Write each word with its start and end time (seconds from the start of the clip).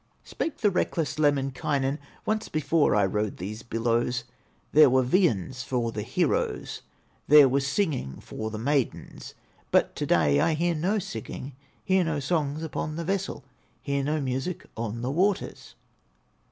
Spake 0.23 0.57
the 0.61 0.71
reckless 0.71 1.19
Lemminkainen: 1.19 1.99
"Once 2.25 2.49
before 2.49 2.95
I 2.95 3.05
rode 3.05 3.37
these 3.37 3.61
billows, 3.61 4.23
There 4.71 4.89
were 4.89 5.03
viands 5.03 5.61
for 5.61 5.91
the 5.91 6.01
heroes, 6.01 6.81
There 7.27 7.47
was 7.47 7.67
singing 7.67 8.19
for 8.19 8.49
the 8.49 8.57
maidens; 8.57 9.35
But 9.69 9.95
to 9.97 10.07
day 10.07 10.39
I 10.39 10.55
hear 10.55 10.73
no 10.73 10.97
singing, 10.97 11.53
Hear 11.85 12.03
no 12.03 12.19
songs 12.19 12.63
upon 12.63 12.95
the 12.95 13.05
vessel, 13.05 13.43
Hear 13.83 14.03
no 14.03 14.19
music 14.19 14.65
on 14.75 15.03
the 15.03 15.11
waters." 15.11 15.75